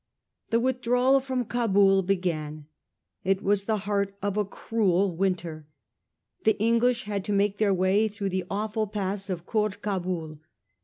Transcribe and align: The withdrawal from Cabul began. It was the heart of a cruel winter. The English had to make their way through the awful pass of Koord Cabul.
The 0.49 0.59
withdrawal 0.59 1.19
from 1.19 1.45
Cabul 1.45 2.01
began. 2.01 2.65
It 3.23 3.43
was 3.43 3.65
the 3.65 3.77
heart 3.85 4.15
of 4.19 4.35
a 4.35 4.43
cruel 4.43 5.15
winter. 5.15 5.67
The 6.43 6.59
English 6.59 7.03
had 7.03 7.23
to 7.25 7.31
make 7.33 7.59
their 7.59 7.71
way 7.71 8.07
through 8.07 8.29
the 8.29 8.45
awful 8.49 8.87
pass 8.87 9.29
of 9.29 9.45
Koord 9.45 9.83
Cabul. 9.83 10.39